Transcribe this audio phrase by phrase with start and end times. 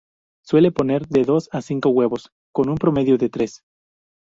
[0.43, 3.61] Suele poner de dos a cinco huevos, con un promedio de tres.